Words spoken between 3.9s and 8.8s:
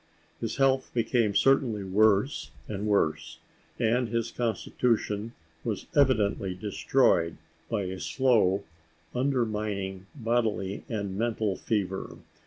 his constitution was evidently destroyed by a slow,